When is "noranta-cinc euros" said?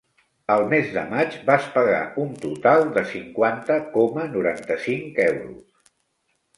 4.35-5.91